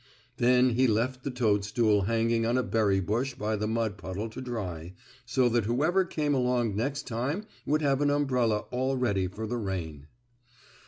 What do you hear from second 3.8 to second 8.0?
puddle to dry, so that whoever came along next time would